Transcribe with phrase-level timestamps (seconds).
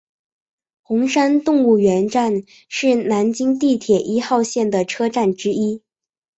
[0.81, 2.33] 红山动物园站
[2.69, 5.83] 是南京地铁一号线的车站之一。